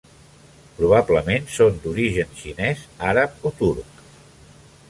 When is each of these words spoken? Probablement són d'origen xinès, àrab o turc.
Probablement 0.77 1.45
són 1.57 1.77
d'origen 1.85 2.33
xinès, 2.41 2.83
àrab 3.13 3.49
o 3.51 3.53
turc. 3.63 4.05